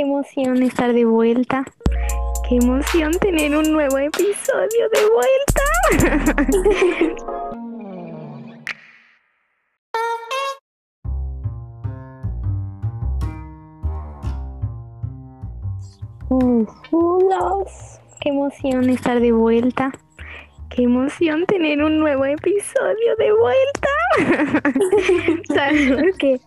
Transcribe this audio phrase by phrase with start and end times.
[0.00, 1.62] qué emoción estar de vuelta.
[2.48, 5.62] Qué emoción tener un nuevo episodio de vuelta.
[18.22, 19.92] qué emoción estar de vuelta.
[20.70, 23.99] Qué emoción tener un nuevo episodio de vuelta.
[25.48, 26.40] Sabemos que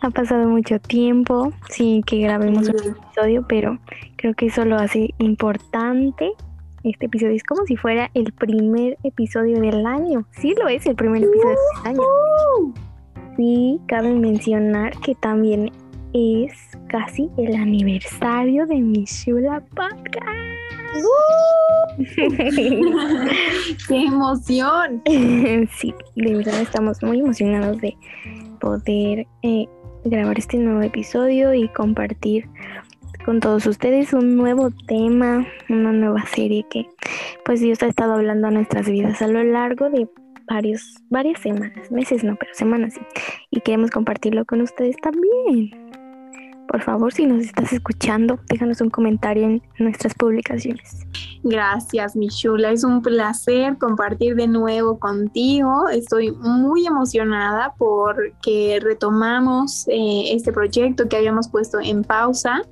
[0.00, 3.78] ha pasado mucho tiempo sin que grabemos un episodio, pero
[4.16, 6.32] creo que eso lo hace importante.
[6.82, 10.24] Este episodio es como si fuera el primer episodio del año.
[10.30, 12.02] Sí lo es el primer episodio del año.
[13.36, 15.70] Sí, cabe mencionar que también
[16.12, 16.52] es
[16.88, 20.50] casi el aniversario de mi Shula Podcast.
[23.88, 25.02] ¡Qué emoción!
[25.78, 27.96] sí, de verdad estamos muy emocionados de
[28.60, 29.66] poder eh,
[30.04, 32.48] grabar este nuevo episodio y compartir
[33.24, 36.86] con todos ustedes un nuevo tema, una nueva serie que
[37.44, 40.08] pues Dios ha estado hablando a nuestras vidas a lo largo de
[40.48, 43.00] varios, varias semanas, meses no, pero semanas sí.
[43.50, 45.89] Y queremos compartirlo con ustedes también.
[46.70, 51.04] Por favor, si nos estás escuchando, déjanos un comentario en nuestras publicaciones.
[51.42, 52.70] Gracias, Michula.
[52.70, 55.88] Es un placer compartir de nuevo contigo.
[55.88, 62.62] Estoy muy emocionada porque retomamos eh, este proyecto que habíamos puesto en pausa.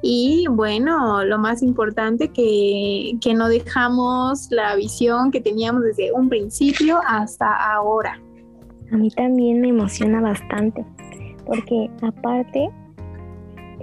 [0.00, 6.28] Y bueno, lo más importante que, que no dejamos la visión que teníamos desde un
[6.28, 8.16] principio hasta ahora.
[8.92, 10.86] A mí también me emociona bastante,
[11.46, 12.70] porque aparte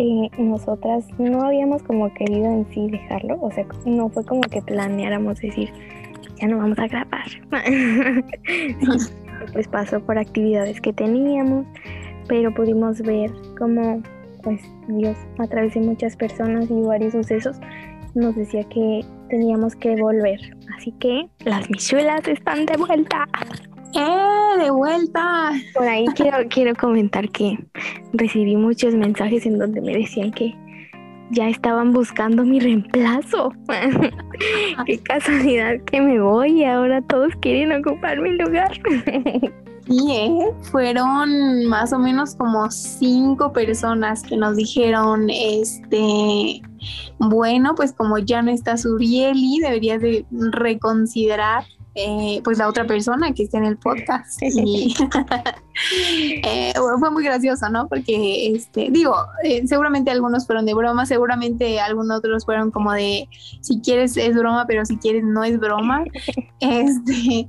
[0.01, 4.59] eh, nosotras no habíamos como querido en sí dejarlo, o sea, no fue como que
[4.59, 5.69] planeáramos decir,
[6.39, 7.27] ya no vamos a grabar.
[9.53, 11.67] pues pasó por actividades que teníamos,
[12.27, 14.01] pero pudimos ver cómo
[14.41, 17.59] pues Dios a través de muchas personas y varios sucesos
[18.15, 20.39] nos decía que teníamos que volver.
[20.75, 23.27] Así que las michuelas están de vuelta.
[23.93, 24.59] ¡Eh!
[24.59, 25.51] ¡De vuelta!
[25.73, 27.57] Por ahí quiero, quiero comentar que
[28.13, 30.55] recibí muchos mensajes en donde me decían que
[31.31, 33.53] ya estaban buscando mi reemplazo.
[34.85, 38.71] Qué casualidad que me voy y ahora todos quieren ocupar mi lugar.
[39.87, 40.53] Sí, ¿eh?
[40.71, 46.61] fueron más o menos como cinco personas que nos dijeron, este,
[47.17, 51.63] bueno, pues como ya no está Surieli, deberías de reconsiderar
[51.93, 54.41] eh, pues la otra persona que está en el podcast.
[55.83, 57.87] Y eh, fue muy gracioso, ¿no?
[57.87, 63.27] Porque, este, digo, eh, seguramente algunos fueron de broma, seguramente algunos otros fueron como de,
[63.61, 66.03] si quieres es broma, pero si quieres no es broma.
[66.59, 67.47] este,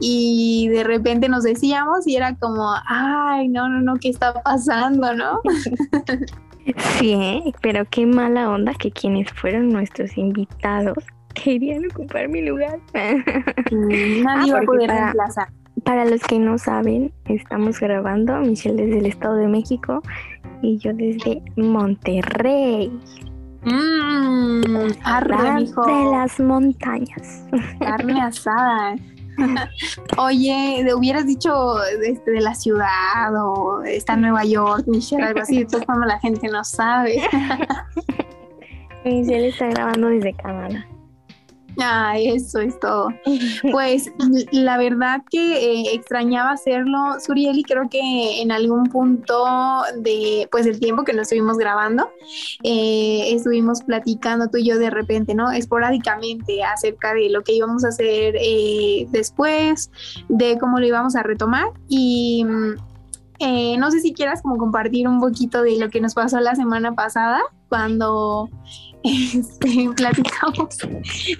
[0.00, 5.14] y de repente nos decíamos y era como, ay, no, no, no, ¿qué está pasando,
[5.14, 5.40] no?
[6.98, 11.04] Sí, pero qué mala onda que quienes fueron nuestros invitados
[11.34, 12.78] querían ocupar mi lugar.
[12.94, 15.48] Nadie va a poder para, reemplazar.
[15.84, 20.02] Para los que no saben, estamos grabando, Michelle desde el Estado de México
[20.62, 22.92] y yo desde Monterrey.
[23.62, 27.46] Mmm, de las montañas.
[27.78, 28.96] Carne asada.
[30.18, 35.58] Oye, hubieras dicho este, de la ciudad o está en Nueva York, Michelle, algo así,
[35.58, 37.22] entonces como la gente no sabe.
[39.04, 40.86] Michelle está grabando desde Canadá.
[41.78, 43.08] Ah, eso es todo.
[43.70, 44.10] Pues
[44.52, 50.80] la verdad que eh, extrañaba hacerlo, Surieli, creo que en algún punto de pues el
[50.80, 52.10] tiempo que nos estuvimos grabando,
[52.62, 55.50] eh, estuvimos platicando tú y yo de repente, ¿no?
[55.50, 59.90] Esporádicamente acerca de lo que íbamos a hacer eh, después,
[60.28, 62.44] de cómo lo íbamos a retomar y
[63.78, 66.94] no sé si quieras como compartir un poquito de lo que nos pasó la semana
[66.94, 68.50] pasada cuando
[69.02, 70.78] este, platicamos,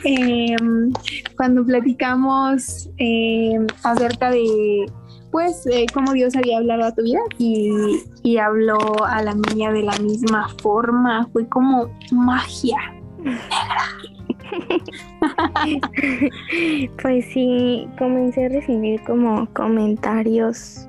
[0.04, 0.92] em,
[1.36, 4.86] cuando platicamos em, acerca de,
[5.30, 9.82] pues, eh, cómo Dios había hablado a tu vida y, habló a la niña de
[9.82, 12.78] la misma forma, fue como magia
[17.02, 20.88] pues sí, comencé a recibir como comentarios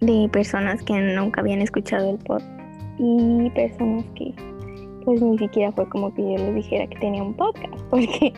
[0.00, 2.50] de personas que nunca habían escuchado el podcast
[2.98, 4.34] y personas que
[5.06, 8.34] pues ni siquiera fue como que yo les dijera que tenía un podcast, porque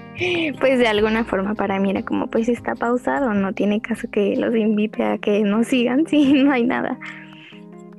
[0.61, 4.37] pues de alguna forma para mí era como pues está pausado, no tiene caso que
[4.37, 6.99] los invite a que nos sigan si no hay nada.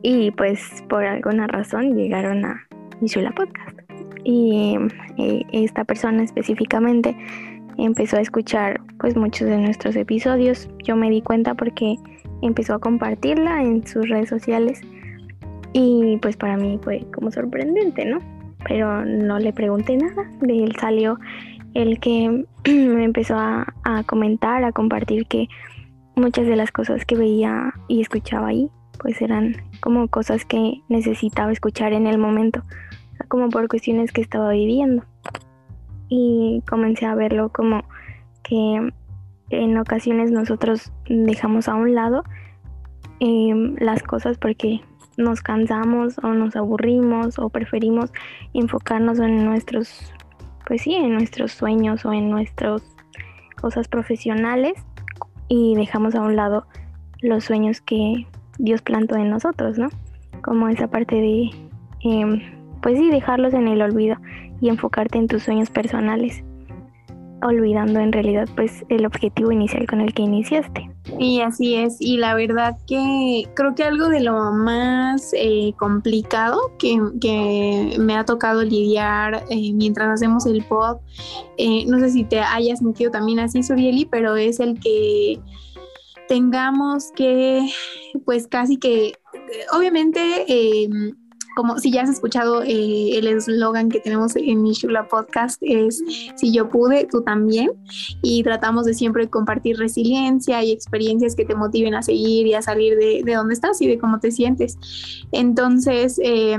[0.01, 2.65] Y pues por alguna razón llegaron a
[3.01, 3.79] la Podcast.
[4.23, 4.77] Y
[5.17, 7.15] eh, esta persona específicamente
[7.77, 10.69] empezó a escuchar pues muchos de nuestros episodios.
[10.83, 11.95] Yo me di cuenta porque
[12.41, 14.81] empezó a compartirla en sus redes sociales
[15.73, 18.38] Y pues para mí fue como sorprendente, ¿no?
[18.67, 20.29] Pero no le pregunté nada.
[20.41, 21.17] De él salió
[21.73, 23.65] el que me empezó a,
[24.05, 25.47] comentar, a compartir que
[26.15, 28.69] muchas de las cosas que veía y escuchaba ahí,
[28.99, 32.63] pues eran como cosas que necesitaba escuchar en el momento,
[33.27, 35.03] como por cuestiones que estaba viviendo.
[36.09, 37.83] Y comencé a verlo como
[38.43, 38.91] que
[39.51, 42.23] en ocasiones nosotros dejamos a un lado
[43.19, 44.81] em, las cosas porque
[45.19, 48.11] nos cansamos o nos aburrimos o preferimos
[48.53, 50.13] enfocarnos en nuestros,
[50.65, 52.81] pues sí, en nuestros sueños o en nuestras
[53.61, 54.73] cosas profesionales
[55.47, 56.65] y dejamos a un lado
[57.21, 58.25] los sueños que
[58.57, 59.89] Dios plantó en nosotros, ¿no?
[60.41, 61.49] Como esa parte de,
[62.01, 62.41] em,
[62.81, 64.17] pues sí, dejarlos en el olvido
[64.61, 66.43] y enfocarte en tus sueños personales
[67.41, 70.89] olvidando en realidad pues el objetivo inicial con el que iniciaste.
[71.17, 76.73] Y así es, y la verdad que creo que algo de lo más eh, complicado
[76.77, 80.97] que, me ha tocado lidiar eh, mientras hacemos el pod,
[81.57, 85.39] eh, no sé si te hayas sentido también así, Surieli, pero es el que
[86.27, 87.67] tengamos que,
[88.25, 89.13] pues casi que,
[89.73, 91.15] obviamente, em,
[91.59, 96.01] como si ya has escuchado eh, el eslogan que tenemos en Mishula Podcast es
[96.37, 97.71] si yo pude, tú también.
[98.21, 102.61] Y tratamos de siempre compartir resiliencia y experiencias que te motiven a seguir y a
[102.61, 104.77] salir de, de donde estás y de cómo te sientes.
[105.33, 106.57] Entonces, eh,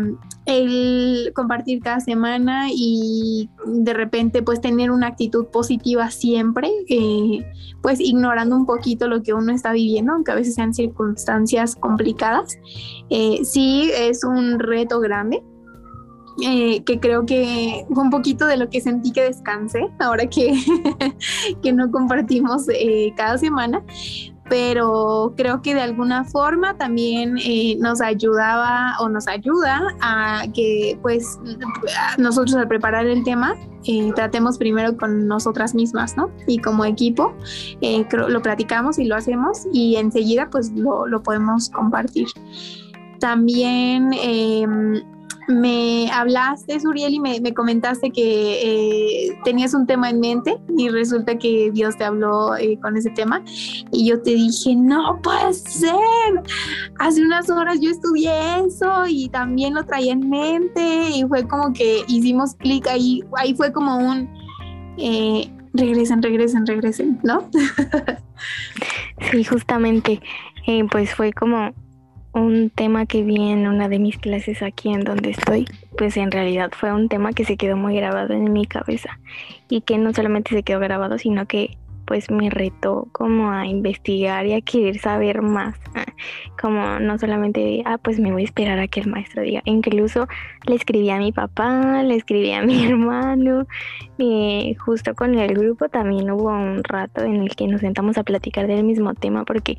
[0.51, 7.45] el compartir cada semana y de repente pues tener una actitud positiva siempre, eh,
[7.83, 12.59] pues ignorando un poquito lo que uno está viviendo, aunque a veces sean circunstancias complicadas,
[13.11, 15.43] eh, sí es un reto grande.
[16.43, 20.55] Eh, que creo que fue un poquito de lo que sentí que descansé ahora que,
[21.63, 22.67] que no compartimos
[23.15, 23.83] cada semana,
[24.51, 30.99] pero creo que de alguna forma también eh, nos ayudaba o nos ayuda a que
[31.01, 31.39] pues
[32.19, 33.55] nosotros al preparar el tema
[33.85, 36.31] eh, tratemos primero con nosotras mismas, ¿no?
[36.49, 37.33] Y como equipo
[37.81, 42.27] eh, lo platicamos y lo hacemos y enseguida pues lo, lo podemos compartir.
[43.21, 45.01] También em,
[45.51, 51.37] me hablaste, Suriel, y me, comentaste que eh, tenías un tema en mente y resulta
[51.37, 53.43] que Dios te habló eh, con ese tema.
[53.91, 55.93] Y yo te dije, no puede ser.
[56.99, 58.33] Hace unas horas yo estudié
[58.67, 63.23] eso y también lo traía en mente y fue como que hicimos clic ahí.
[63.37, 64.29] Ahí fue como un...
[64.99, 67.49] Eh, regresen, regresen, regresen, ¿no?
[69.31, 70.21] sí, justamente,
[70.91, 71.73] pues fue como
[72.33, 75.67] un tema que vi en una de mis clases aquí en donde estoy,
[75.99, 79.19] pues en realidad fue un tema que se quedó muy grabado en mi cabeza
[79.69, 81.77] y que no solamente se quedó grabado, sino que
[82.11, 85.77] pues me retó como a investigar y a querer saber más,
[86.61, 90.27] como no solamente, ah, pues me voy a esperar a que el maestro diga, incluso
[90.67, 93.65] le escribí a mi papá, le escribí a mi hermano,
[94.19, 98.25] y justo con el grupo también hubo un rato en el que nos sentamos a
[98.25, 99.77] platicar del mismo tema porque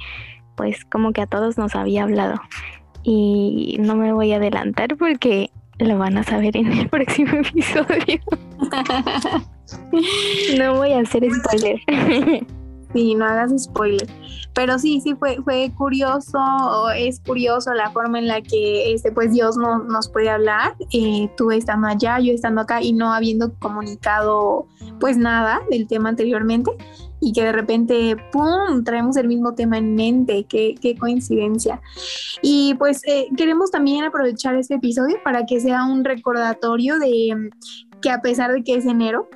[0.62, 2.36] pues como que a todos nos había hablado.
[3.02, 5.50] Y no me voy a adelantar porque
[5.80, 8.22] lo van a saber en el próximo episodio.
[10.60, 11.80] no voy a hacer spoiler.
[12.94, 14.06] Sí, no hagas spoiler.
[14.54, 16.38] Pero sí, sí fue, fue curioso,
[16.94, 21.30] es curioso la forma en la que este, pues Dios no, nos puede hablar, eh,
[21.38, 24.68] tú estando allá, yo estando acá y no habiendo comunicado
[25.00, 26.72] pues nada del tema anteriormente
[27.22, 31.80] y que de repente, ¡pum!, traemos el mismo tema en mente, qué, qué coincidencia.
[32.42, 37.52] Y pues eh, queremos también aprovechar este episodio para que sea un recordatorio de
[38.02, 39.30] que a pesar de que es enero,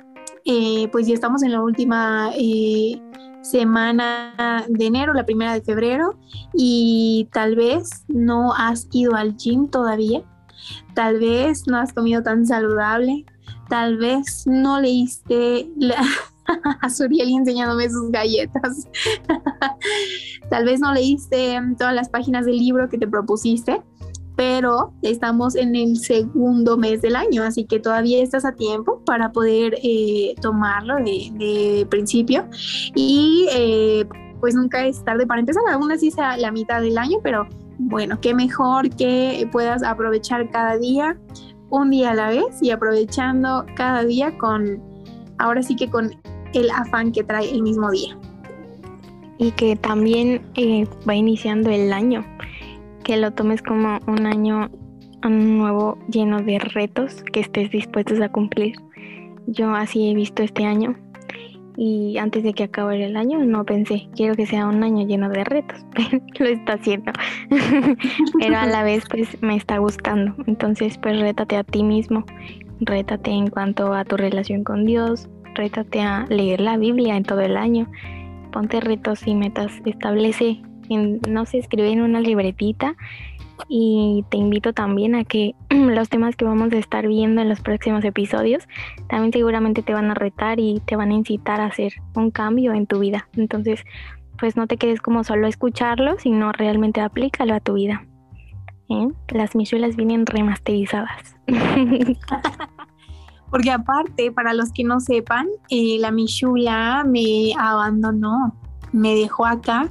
[0.44, 3.00] eh, pues ya estamos en la última eh,
[3.42, 6.18] semana de enero, la primera de febrero,
[6.52, 10.22] y tal vez no has ido al gym todavía,
[10.94, 13.24] tal vez no has comido tan saludable,
[13.68, 16.04] tal vez no leíste la
[16.80, 18.88] a Suriel enseñándome sus galletas.
[20.50, 23.82] Tal vez no leíste todas las páginas del libro que te propusiste,
[24.36, 29.32] pero estamos en el segundo mes del año, así que todavía estás a tiempo para
[29.32, 32.46] poder eh, tomarlo de, principio.
[32.94, 34.06] Y eh,
[34.40, 37.48] pues nunca es tarde para empezar, aún así sea la mitad del año, pero
[37.78, 41.18] bueno, qué mejor que puedas aprovechar cada día,
[41.70, 44.82] un día a la vez y aprovechando cada día con,
[45.38, 46.14] ahora sí que con
[46.54, 48.16] el afán que trae el mismo día.
[49.38, 52.24] Y que también eh, va iniciando el año,
[53.04, 54.70] que lo tomes como un año
[55.28, 58.76] nuevo lleno de retos que estés dispuestos a cumplir.
[59.46, 60.96] Yo así he visto este año
[61.76, 65.28] y antes de que acabe el año no pensé, quiero que sea un año lleno
[65.28, 65.84] de retos,
[66.38, 67.12] lo está haciendo.
[68.40, 70.34] pero a la vez pues me está gustando.
[70.46, 72.24] Entonces pues rétate a ti mismo,
[72.80, 77.40] rétate en cuanto a tu relación con Dios, rétate a leer la Biblia en todo
[77.40, 77.90] el año,
[78.52, 80.62] ponte retos y metas, establece,
[81.28, 82.94] no se escribe en una libretita
[83.68, 87.60] y te invito también a que los temas que vamos a estar viendo en los
[87.60, 88.68] próximos episodios
[89.08, 92.72] también seguramente te van a retar y te van a incitar a hacer un cambio
[92.72, 93.28] en tu vida.
[93.36, 93.84] Entonces,
[94.38, 98.04] pues no te quedes como solo escucharlo, sino realmente aplícalo a tu vida.
[98.88, 99.08] ¿eh?
[99.28, 101.36] Las michuelas vienen remasterizadas.
[103.50, 108.56] Porque aparte, para los que no sepan, eh, la Michula me abandonó,
[108.92, 109.88] me dejó acá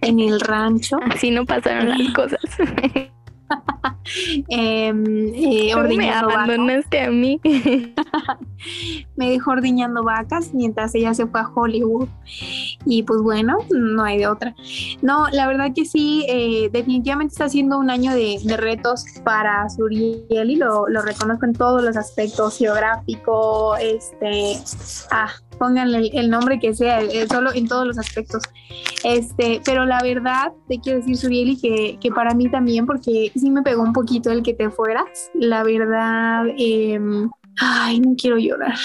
[0.00, 0.98] en el rancho.
[1.10, 2.40] Así no pasaron las cosas.
[4.48, 5.04] Em,
[5.34, 7.40] eh, me abandonaste a mí.
[9.16, 12.08] me dejó ordeñando vacas mientras ella se fue a Hollywood.
[12.84, 14.54] Y pues bueno, no hay de otra.
[15.02, 20.50] No, la verdad que sí, eh, definitivamente está siendo un año de, retos para Suriel
[20.50, 24.58] y lo, lo, reconozco en todos los aspectos, geográfico, este,
[25.10, 28.42] ah, pónganle el, nombre que sea, eh, solo en todos los aspectos.
[29.04, 33.50] Este, pero la verdad, te quiero decir, Surieli, que, que para mí también, porque sí
[33.50, 35.30] me pegó un poquito el que te fueras.
[35.34, 37.30] La verdad, em,
[37.60, 38.78] ay, no quiero llorar.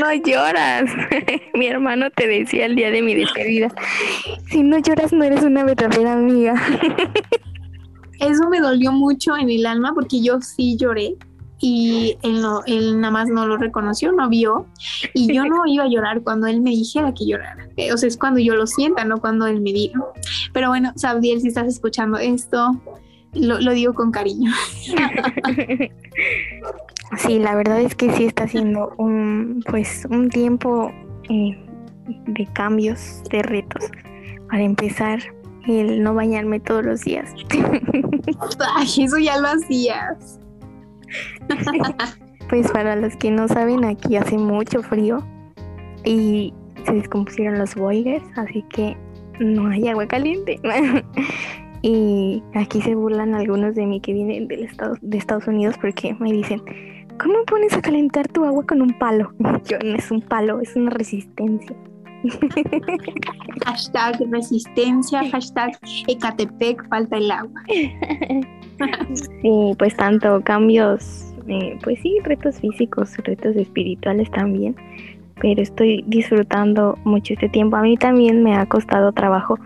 [0.00, 0.90] No lloras.
[1.54, 3.68] mi hermano te decía el día de mi despedida,
[4.48, 6.54] si no lloras no eres una verdadera amiga.
[8.20, 11.16] Eso me dolió mucho en el alma porque yo sí lloré
[11.60, 14.66] y él, no, él nada más no lo reconoció, no vio,
[15.12, 17.68] y yo no iba a llorar cuando él me dijera que llorara.
[17.92, 20.00] O sea, es cuando yo lo sienta, no cuando él me diga.
[20.52, 22.80] Pero bueno, Sabdiel, si estás escuchando esto,
[23.34, 24.52] lo, digo con cariño.
[27.18, 30.92] Sí, la verdad es que sí está siendo un, pues, un tiempo
[31.28, 31.58] eh,
[32.26, 33.90] de cambios, de retos.
[34.48, 35.18] Para empezar,
[35.66, 37.34] el no bañarme todos los días.
[38.76, 40.38] Ay, eso ya lo hacías.
[42.48, 45.24] pues para los que no saben, aquí hace mucho frío
[46.04, 46.52] y
[46.84, 48.96] se descompusieron los boilers, así que
[49.38, 50.60] no hay agua caliente.
[51.82, 56.14] y aquí se burlan algunos de mí que vienen del estado, de Estados Unidos porque
[56.14, 56.62] me dicen,
[57.18, 59.32] ¿cómo pones a calentar tu agua con un palo?
[59.64, 61.76] Yo no es un palo, es una resistencia.
[63.64, 65.70] hashtag resistencia, hashtag
[66.06, 67.62] Ecatepec, falta el agua.
[69.14, 74.76] sí, pues tanto cambios, eh, pues sí, retos físicos, retos espirituales también,
[75.40, 77.76] pero estoy disfrutando mucho este tiempo.
[77.76, 79.58] A mí también me ha costado trabajo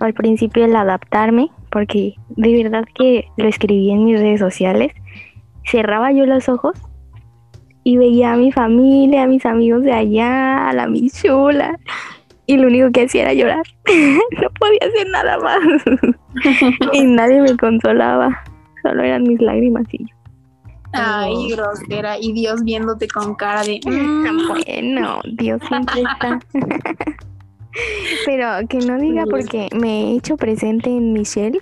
[0.00, 4.92] al principio el adaptarme, porque de verdad que lo escribí en mis redes sociales,
[5.64, 6.78] cerraba yo los ojos
[7.84, 11.78] y veía a mi familia, a mis amigos de allá, a la chula
[12.46, 13.62] y lo único que hacía era llorar.
[14.42, 15.60] no podía hacer nada más.
[16.92, 18.42] y nadie me consolaba.
[18.84, 20.14] Solo eran mis lágrimas y yo.
[20.92, 22.18] Ay, grosera.
[22.20, 23.80] Y Dios viéndote con cara de.
[23.86, 24.48] Mm".
[24.48, 26.38] Bueno, Dios siempre está.
[28.26, 31.58] Pero que no diga porque me he hecho presente en Michelle,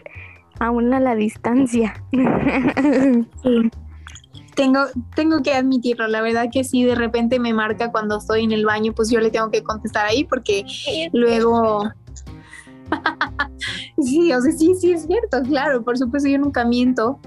[0.61, 1.95] aún a la distancia.
[2.13, 3.71] sí
[4.55, 8.53] tengo, tengo que admitirlo, la verdad que sí, de repente me marca cuando estoy en
[8.53, 10.65] el baño, pues yo le tengo que contestar ahí porque
[11.13, 11.91] luego...
[14.03, 17.19] sí, o sea, sí, sí es cierto, claro, por supuesto yo nunca miento,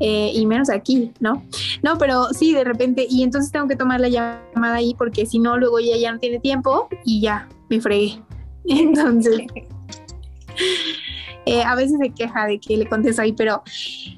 [0.00, 1.42] eh, y menos aquí, ¿no?
[1.82, 5.38] No, pero sí, de repente, y entonces tengo que tomar la llamada ahí porque si
[5.38, 8.22] no, luego ya, ya no tiene tiempo y ya, me fregué.
[8.64, 9.42] Entonces...
[11.46, 13.62] Eh, a veces se queja de que le contesto ahí, pero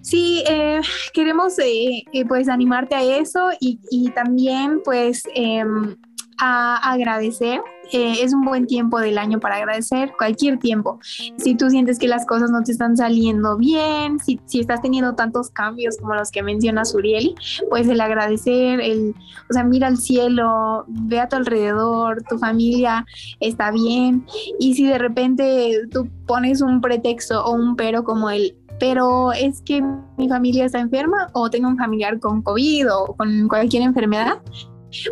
[0.01, 0.81] sí, eh,
[1.13, 5.97] queremos eh, pues animarte a eso y, y también pues em,
[6.39, 7.61] a agradecer.
[7.93, 10.99] Eh, es un buen tiempo del año para agradecer, cualquier tiempo.
[11.37, 15.15] Si tú sientes que las cosas no te están saliendo bien, si, si estás teniendo
[15.15, 17.35] tantos cambios como los que menciona Surieli,
[17.71, 19.15] pues el agradecer, el,
[19.49, 23.07] o sea, mira al cielo, ve a tu alrededor, tu familia
[23.41, 24.27] está bien.
[24.59, 29.63] Y si de repente tú pones un pretexto o un pero como el pero es
[29.63, 29.83] que
[30.19, 34.39] mi familia está enferma o tengo un familiar con COVID o con cualquier enfermedad,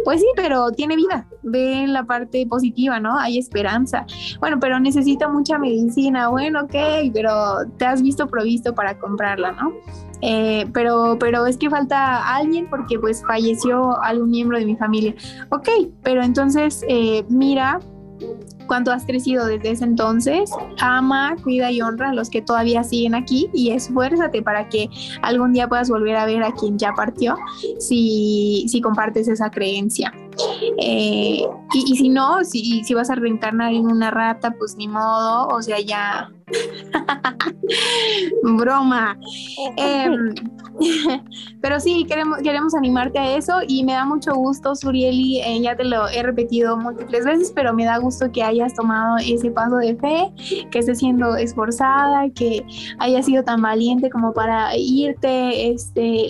[0.05, 3.19] pues sí, pero tiene vida, ve la parte positiva, ¿no?
[3.19, 4.07] Hay esperanza.
[4.41, 7.33] Bueno, pero necesita mucha medicina, bueno, ok, pero
[7.77, 9.73] te has visto provisto para comprarla, ¿no?
[10.21, 15.15] Eh, pero, pero es que falta alguien porque pues falleció algún miembro de mi familia.
[15.51, 15.69] Ok,
[16.03, 17.79] pero entonces eh, mira
[18.67, 20.51] cuánto has crecido desde ese entonces.
[20.81, 24.89] Ama, cuida y honra a los que todavía siguen aquí y esfuérzate para que
[25.23, 27.37] algún día puedas volver a ver a quien ya partió
[27.79, 30.13] si, si compartes esa creencia.
[30.79, 35.49] Eh, y, si no, si, si vas a reencarnar en una rata, pues ni modo,
[35.49, 36.31] o sea, ya
[38.43, 39.19] Broma.
[39.77, 40.35] Em,
[41.61, 45.77] pero sí, queremos, queremos animarte a eso y me da mucho gusto, Surieli, eh, ya
[45.77, 49.77] te lo he repetido múltiples veces, pero me da gusto que hayas tomado ese paso
[49.77, 50.33] de fe,
[50.71, 52.65] que estés siendo esforzada, que
[52.99, 56.29] hayas sido tan valiente como para irte, este...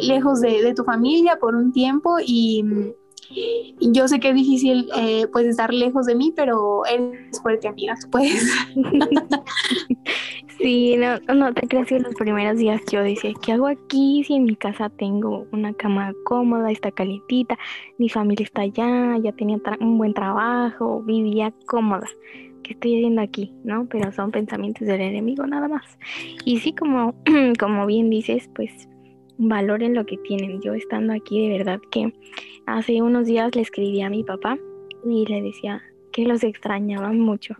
[0.00, 2.64] lejos de, tu familia por un tiempo y,
[3.80, 7.94] yo sé que es difícil eh, pues estar lejos de mí, pero eres fuerte amiga,
[7.98, 8.46] tú puedes.
[10.58, 14.34] sí, no, no te creas que los primeros días yo decía, ¿qué hago aquí si
[14.34, 17.58] en mi casa tengo una cama cómoda, está calientita,
[17.96, 22.06] mi familia está allá, ya tenía un buen trabajo, vivía cómoda?
[22.62, 23.52] ¿Qué estoy haciendo aquí?
[23.64, 23.86] ¿No?
[23.86, 25.98] Pero son pensamientos del enemigo nada más.
[26.44, 27.14] Y sí, como,
[27.58, 28.88] como bien dices, pues
[29.48, 30.60] valoren lo que tienen.
[30.60, 32.12] Yo estando aquí, de verdad que
[32.66, 34.56] hace unos días le escribí a mi papá
[35.04, 35.82] y le decía
[36.12, 37.56] que los extrañaba mucho.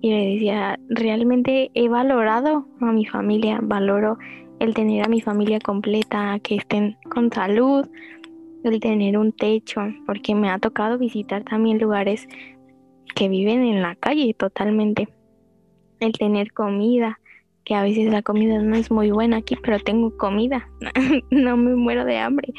[0.00, 4.18] Y le decía, realmente he valorado a mi familia, valoro
[4.58, 7.86] el tener a mi familia completa, que estén con salud,
[8.64, 12.26] el tener un techo, porque me ha tocado visitar también lugares
[13.14, 15.08] que viven en la calle totalmente.
[16.00, 17.18] El tener comida,
[17.66, 20.70] que a veces la comida no es muy buena aquí, pero tengo comida,
[21.30, 22.54] no me muero de hambre.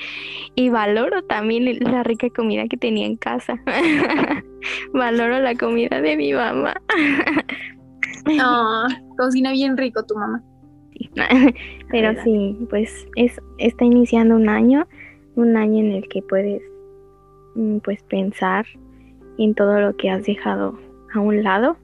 [0.53, 3.57] Y valoro también la rica comida que tenía en casa.
[4.93, 6.75] valoro la comida de mi mamá.
[8.25, 8.85] no,
[9.17, 10.43] cocina bien rico tu mamá.
[11.89, 14.85] pero sí, pues es, está iniciando un año,
[15.35, 16.61] un año en el que puedes
[17.55, 18.65] mm, pues pensar
[19.37, 20.77] en todo lo que has dejado
[21.13, 21.77] a un lado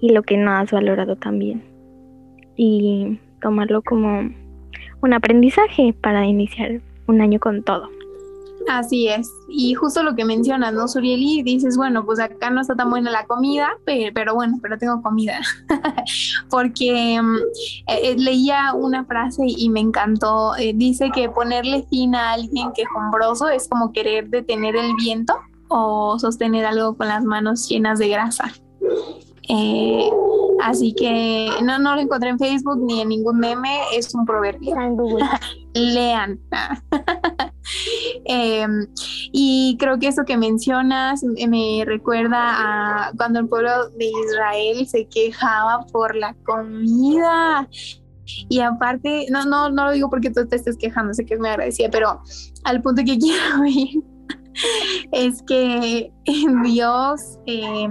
[0.00, 1.75] y lo que no has valorado también
[2.56, 4.30] y tomarlo como
[5.02, 7.88] un aprendizaje para iniciar un año con todo.
[8.68, 11.42] Así es, y justo lo que mencionas, ¿no, Surieli?
[11.44, 15.40] Dices, bueno, pues acá no está tan buena la comida, pero, bueno, pero tengo comida.
[16.50, 17.36] Porque mm,
[17.86, 20.56] eh, eh, leía una frase y me encantó.
[20.56, 25.34] Eh, dice que ponerle fin a alguien quejumbroso es como querer detener el viento
[25.68, 28.52] o sostener algo con las manos llenas de grasa.
[29.48, 30.10] Eh,
[30.62, 34.74] así que no, no lo encontré en Facebook ni en ningún meme, es un proverbio.
[35.74, 36.40] Lean.
[38.24, 38.86] Em,
[39.32, 45.06] y creo que eso que mencionas me recuerda a cuando el pueblo de Israel se
[45.06, 47.68] quejaba por la comida.
[48.48, 51.40] Y aparte, no, no, no lo digo porque tú te estés quejando, sé que es
[51.40, 52.20] muy agradecida, pero
[52.64, 54.02] al punto que quiero ir
[55.12, 56.10] es que
[56.64, 57.88] Dios eh,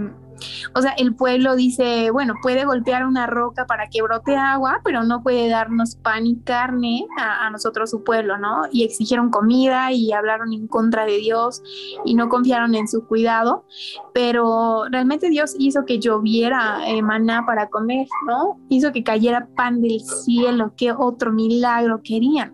[0.73, 5.03] o sea, el pueblo dice, bueno, puede golpear una roca para que brote agua, pero
[5.03, 8.63] no puede darnos pan y carne a, nosotros, su pueblo, ¿no?
[8.71, 11.61] Y exigieron comida y hablaron en contra de Dios
[12.03, 13.65] y no confiaron en su cuidado,
[14.13, 18.59] pero realmente Dios hizo que lloviera eh, maná para comer, ¿no?
[18.69, 22.53] Hizo que cayera pan del cielo, qué otro milagro querían.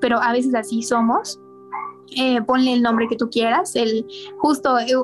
[0.00, 1.38] Pero a veces así somos
[2.16, 4.06] eh, ponle el nombre que tú quieras, el
[4.38, 4.94] justo, eh,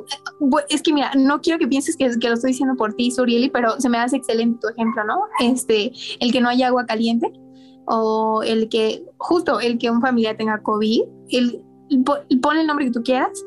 [0.69, 3.51] es que mira, no quiero que pienses que, que, lo estoy diciendo por ti, Surieli,
[3.51, 5.21] pero se me hace excelente tu ejemplo, ¿no?
[5.41, 7.33] Este, el que no haya agua caliente
[7.87, 11.63] o el que, justo el que un familiar tenga COVID, el,
[12.05, 13.45] pon el nombre que tú quieras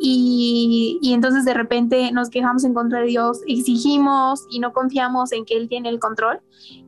[0.00, 5.32] y, y, entonces de repente nos quejamos en contra de Dios, exigimos y no confiamos
[5.32, 6.40] en que Él tiene el control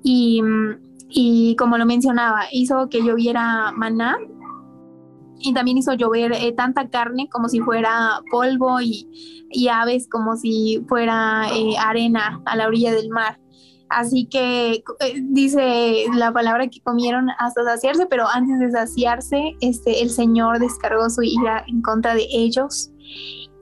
[0.03, 0.43] y,
[1.09, 4.19] y como lo mencionaba, hizo que lloviera maná
[5.41, 9.07] y también hizo llover eh, tanta carne como si fuera polvo y,
[9.71, 13.39] aves como si fuera eh, arena a la orilla del mar.
[13.89, 20.03] Así que eh, dice la palabra que comieron hasta saciarse, pero antes de saciarse, este,
[20.03, 22.91] el Señor descargó su ira en contra de ellos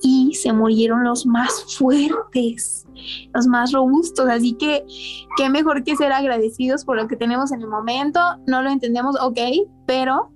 [0.02, 2.86] y se murieron los más fuertes,
[3.34, 4.28] los más robustos.
[4.28, 4.84] Así que
[5.36, 8.20] qué mejor que ser agradecidos por lo que tenemos en el momento.
[8.46, 9.38] No lo entendemos, ok,
[9.86, 10.32] pero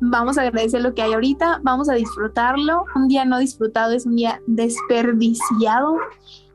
[0.00, 2.84] vamos a agradecer lo que hay ahorita, vamos a disfrutarlo.
[2.94, 5.98] Un día no disfrutado es un día desperdiciado.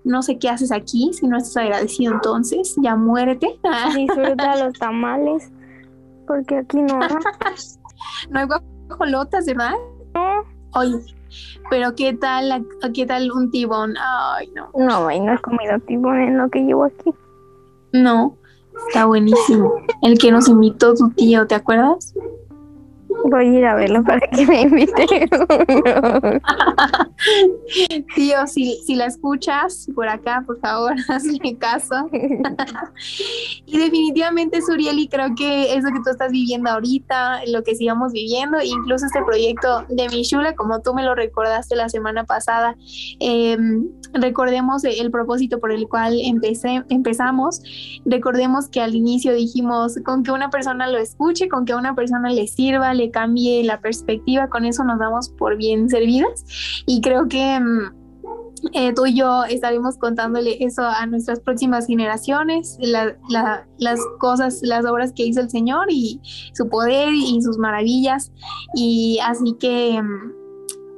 [0.03, 3.59] No sé qué haces aquí si no estás agradecido entonces, ya muérete.
[3.95, 5.51] Disfruta los tamales,
[6.27, 7.09] porque aquí no hay.
[8.29, 8.47] no hay
[8.87, 9.73] guajolotas, ¿verdad?
[10.13, 10.55] No.
[10.73, 10.99] Oye,
[11.69, 13.95] pero ¿qué tal, qué tal un tibón?
[13.97, 14.69] Ay, no.
[14.75, 17.13] No, no he comido tibón en lo que llevo aquí.
[17.93, 18.37] No,
[18.87, 19.73] está buenísimo.
[20.01, 22.13] El que nos invitó tu tío, ¿te acuerdas?
[23.27, 24.93] Voy a ir a verlo para que me invite.
[28.15, 32.07] Tío, si, si la escuchas por acá, por favor, hazle caso.
[33.65, 38.13] y definitivamente, Surieli, creo que es lo que tú estás viviendo ahorita, lo que sigamos
[38.13, 42.75] viviendo, incluso este proyecto de Michula, como tú me lo recordaste la semana pasada,
[43.19, 47.61] em, recordemos el propósito por el cual empecé, empezamos,
[48.05, 52.29] recordemos que al inicio dijimos, con que una persona lo escuche, con que una persona
[52.29, 56.45] le sirva, le cambie la perspectiva, con eso nos damos por bien servidas
[56.85, 57.59] y creo que...
[57.59, 58.05] Mm,
[58.73, 65.13] eh, tú y yo estaremos contándole eso a nuestras próximas generaciones, las cosas, las obras
[65.13, 66.19] que hizo el Señor y
[66.53, 68.31] su poder y sus maravillas.
[68.73, 70.44] Y así que, mm,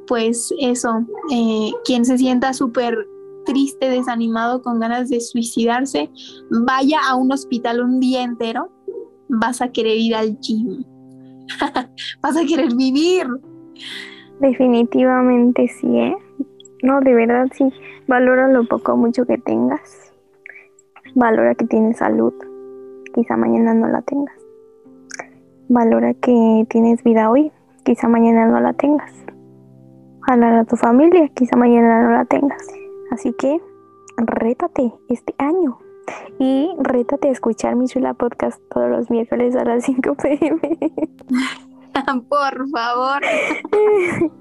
[0.07, 2.97] pues eso, eh, quien se sienta súper
[3.45, 6.09] triste, desanimado, con ganas de suicidarse,
[6.49, 8.69] vaya a un hospital un día entero,
[9.29, 10.83] vas a querer ir al gym,
[12.21, 13.27] vas a querer vivir.
[14.39, 16.15] Definitivamente sí, ¿eh?
[16.83, 17.71] No, de verdad sí.
[18.07, 20.13] Valora lo poco o mucho que tengas.
[21.15, 22.33] Valora que tienes salud.
[23.13, 24.35] Quizá mañana no la tengas.
[25.69, 27.51] Valora que tienes vida hoy.
[27.83, 29.11] Quizá mañana no la tengas.
[30.27, 31.29] Valora a tu familia.
[31.29, 32.67] Quizá mañana no la tengas.
[33.11, 33.61] Así que
[34.17, 35.79] rétate este año.
[36.37, 40.59] Y rétate a escuchar mi chula podcast todos los miércoles a las 5 pm.
[42.29, 43.21] Por favor.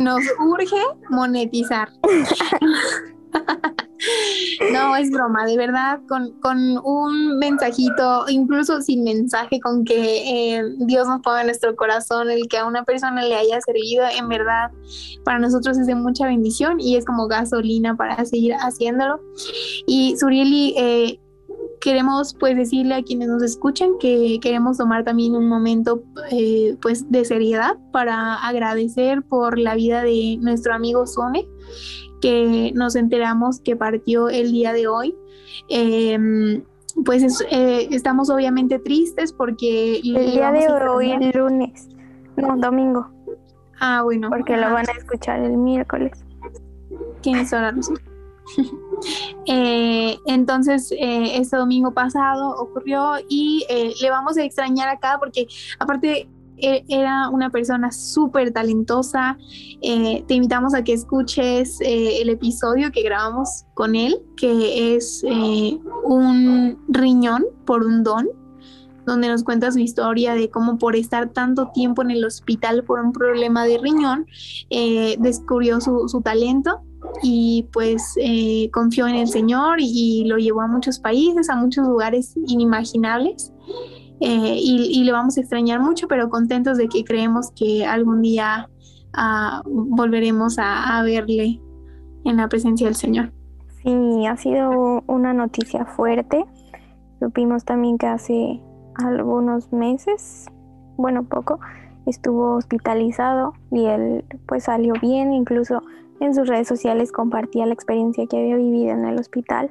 [0.00, 1.88] Nos urge monetizar.
[4.72, 11.06] No, es broma, de verdad, con, un mensajito, incluso sin mensaje, con que eh, Dios
[11.06, 14.70] nos ponga en nuestro corazón, el que a una persona le haya servido, en verdad,
[15.24, 19.20] para nosotros es de mucha bendición y es como gasolina para seguir haciéndolo.
[19.86, 21.20] Y Surieli, eh,
[21.80, 27.10] queremos pues decirle a quienes nos escuchan que queremos tomar también un momento eh, pues
[27.10, 31.46] de seriedad para agradecer por la vida de nuestro amigo Sone
[32.20, 35.14] que nos enteramos que partió el día de hoy.
[35.68, 36.62] Em,
[37.04, 40.00] pues eh, estamos obviamente tristes porque...
[40.04, 41.88] El día de hoy, el lunes,
[42.36, 43.10] no, domingo.
[43.80, 44.28] Ah, bueno.
[44.28, 46.12] Porque lo van a escuchar el miércoles.
[47.20, 47.98] Tienes razón.
[49.46, 55.46] Eh, entonces, eh, este domingo pasado ocurrió y eh, le vamos a extrañar acá porque
[55.78, 56.28] aparte
[56.60, 59.38] era una persona súper talentosa.
[59.80, 65.24] te invitamos a que escuches el episodio que grabamos con él, que es
[66.04, 68.28] un riñón por un don
[69.06, 73.00] donde nos cuenta su historia de cómo por estar tanto tiempo en el hospital por
[73.00, 74.26] un problema de riñón,
[75.18, 76.82] descubrió su, su talento
[77.22, 81.86] y pues eh, confió en el Señor y, lo llevó a muchos países, a muchos
[81.86, 83.52] lugares inimaginables.
[84.20, 88.68] Eh, y, lo vamos a extrañar mucho, pero contentos de que creemos que algún día
[89.14, 91.60] ah, volveremos a, a, verle
[92.24, 93.32] en la presencia del Señor.
[93.82, 96.44] Sí, ha sido una noticia fuerte.
[97.20, 98.60] Supimos también que hace
[98.96, 100.46] algunos meses,
[100.96, 101.60] bueno, poco,
[102.06, 105.82] estuvo hospitalizado y él pues salió bien, incluso
[106.20, 109.70] en sus redes sociales compartía la experiencia que había vivido en el hospital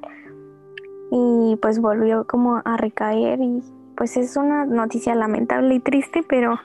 [1.12, 3.62] y pues volvió como a recaer y
[3.98, 6.60] pues es una noticia lamentable y triste, pero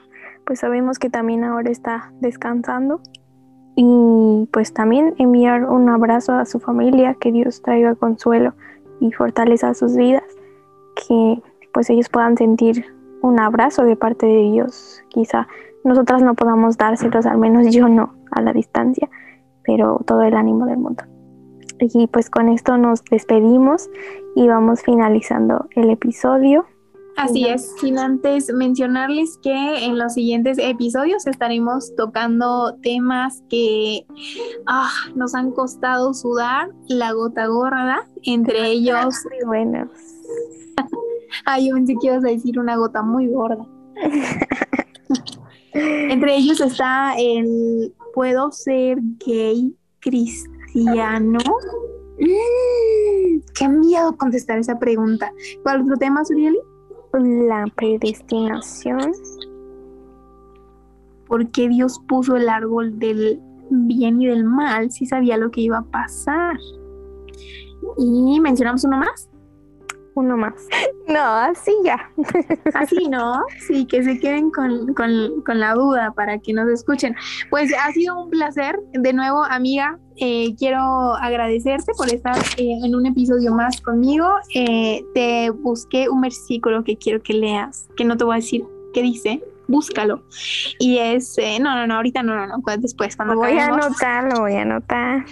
[0.45, 3.01] pues sabemos que también ahora está descansando
[3.75, 8.53] y pues también enviar un abrazo a su familia, que Dios traiga consuelo
[8.99, 10.23] y fortaleza a sus vidas,
[11.07, 11.41] que
[11.73, 12.85] pues ellos puedan sentir
[13.21, 15.01] un abrazo de parte de Dios.
[15.09, 15.47] Quizá
[15.83, 19.09] nosotras no podamos dárselos, al menos yo no, a la distancia,
[19.63, 21.03] pero todo el ánimo del mundo.
[21.79, 23.89] Y pues con esto nos despedimos
[24.35, 26.65] y vamos finalizando el episodio.
[27.17, 34.05] Así es, sin antes mencionarles que en los siguientes episodios estaremos tocando temas que
[34.65, 39.15] ah, nos han costado sudar la gota gorda, entre ellos...
[39.29, 39.89] Muy buenos.
[41.45, 43.65] ah, yo pensé que ibas a decir una gota muy gorda.
[45.73, 51.39] entre ellos está el ¿Puedo ser gay cristiano?
[52.19, 55.31] Mm, qué miedo contestar esa pregunta.
[55.63, 56.59] ¿Cuál otro tema, Surieli?
[57.13, 59.11] La predestinación.
[61.27, 65.61] ¿Por qué Dios puso el árbol del bien y del mal si sabía lo que
[65.61, 66.57] iba a pasar?
[67.97, 69.29] Y mencionamos uno más
[70.15, 70.53] uno más.
[71.07, 72.09] No, así ya.
[72.73, 73.43] Así, ¿no?
[73.67, 77.15] Sí, que se queden con, la duda para que nos escuchen.
[77.49, 78.79] Pues ha sido un placer.
[78.93, 84.27] De nuevo, amiga, eh, quiero agradecerte por estar eh, en un episodio más conmigo.
[84.55, 88.63] Eh, te busqué un versículo que quiero que leas, que no te voy a decir
[88.93, 90.23] qué dice, búscalo.
[90.79, 94.31] Y es, eh, no, no, no, ahorita no, no, no, después cuando voy a anotar,
[94.31, 95.25] lo voy a anotar.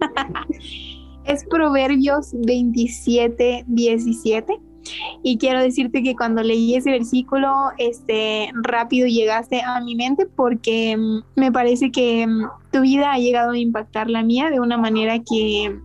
[1.28, 4.60] es Proverbios 27, 17.
[5.22, 10.96] Y quiero decirte que cuando leí ese versículo, este, rápido llegaste a mi mente porque
[10.96, 14.78] mm, me parece que mm, tu vida ha llegado a impactar la mía de una
[14.78, 15.78] manera que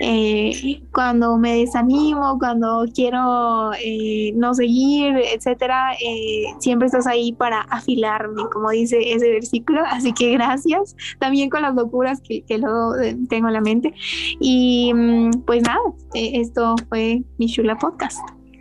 [0.00, 7.62] eh, cuando me desanimo, cuando quiero eh, no seguir, etcétera, eh, siempre estás ahí para
[7.62, 9.82] afilarme, como dice ese versículo.
[9.90, 10.94] Así que gracias.
[11.18, 12.92] También con las locuras que, que luego
[13.28, 13.92] tengo en la mente.
[14.40, 15.80] Y mm, pues nada,
[16.14, 18.20] esto fue mi Shula Podcast.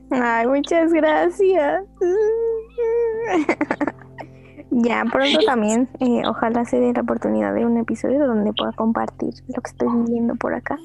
[0.09, 1.83] Ay, muchas gracias.
[4.71, 5.89] ya pronto también,
[6.25, 10.35] ojalá se dé la oportunidad de un episodio donde pueda compartir lo que estoy viviendo
[10.35, 10.77] por acá.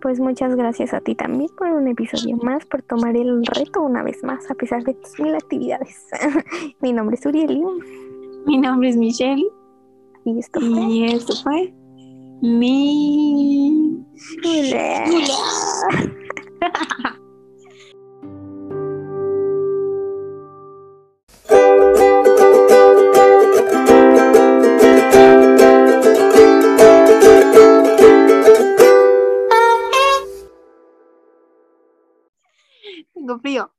[0.00, 4.02] Pues muchas gracias a ti también por un episodio más, por tomar el reto una
[4.02, 6.06] vez más, a pesar de tus mil actividades.
[6.80, 7.62] Mi nombre es Urieli.
[8.46, 9.46] Mi nombre es Michelle.
[10.24, 10.80] Y esto fue.
[10.80, 11.74] Y esto fue.
[12.42, 14.04] Mi.
[33.40, 33.72] frío.